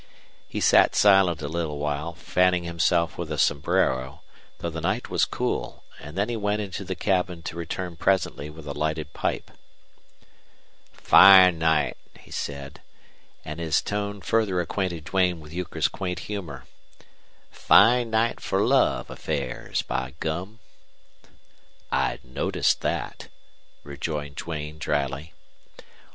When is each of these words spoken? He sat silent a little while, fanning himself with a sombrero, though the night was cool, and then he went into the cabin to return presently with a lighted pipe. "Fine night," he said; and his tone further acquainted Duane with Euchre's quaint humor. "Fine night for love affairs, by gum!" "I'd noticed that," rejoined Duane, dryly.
He 0.47 0.59
sat 0.59 0.95
silent 0.95 1.43
a 1.43 1.47
little 1.47 1.77
while, 1.77 2.15
fanning 2.15 2.63
himself 2.63 3.19
with 3.19 3.31
a 3.31 3.37
sombrero, 3.37 4.23
though 4.57 4.71
the 4.71 4.81
night 4.81 5.11
was 5.11 5.25
cool, 5.25 5.83
and 5.99 6.17
then 6.17 6.27
he 6.27 6.35
went 6.35 6.59
into 6.59 6.83
the 6.83 6.95
cabin 6.95 7.43
to 7.43 7.55
return 7.55 7.97
presently 7.97 8.49
with 8.49 8.65
a 8.65 8.73
lighted 8.73 9.13
pipe. 9.13 9.51
"Fine 10.91 11.59
night," 11.59 11.97
he 12.19 12.31
said; 12.31 12.81
and 13.45 13.59
his 13.59 13.79
tone 13.79 14.21
further 14.21 14.59
acquainted 14.59 15.03
Duane 15.03 15.39
with 15.39 15.53
Euchre's 15.53 15.87
quaint 15.87 16.21
humor. 16.21 16.65
"Fine 17.51 18.09
night 18.09 18.39
for 18.39 18.65
love 18.65 19.07
affairs, 19.11 19.83
by 19.83 20.15
gum!" 20.19 20.57
"I'd 21.91 22.25
noticed 22.25 22.81
that," 22.81 23.27
rejoined 23.83 24.37
Duane, 24.37 24.79
dryly. 24.79 25.35